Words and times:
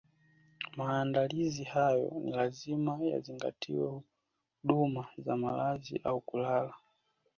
Maandalizi 0.77 1.63
hayo 1.63 2.11
ni 2.23 2.31
lazima 2.31 2.99
yazingatie 3.01 4.01
huduma 4.63 5.07
za 5.17 5.37
malazi 5.37 5.99
au 6.03 6.21
kulala 6.21 6.73